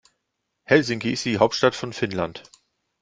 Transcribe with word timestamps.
Helsinki 0.63 1.11
ist 1.13 1.25
die 1.25 1.37
Hauptstadt 1.37 1.75
von 1.75 1.93
Finnland. 1.93 2.41